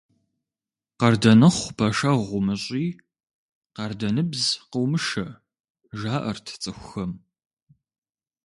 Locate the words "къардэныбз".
3.75-4.43